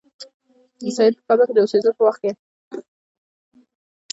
سید 0.95 1.13
په 1.17 1.21
کابل 1.27 1.45
کې 1.47 1.53
د 1.55 1.59
اوسېدلو 1.63 1.97
په 1.97 2.03
وخت 2.07 2.19
کې. 2.23 2.31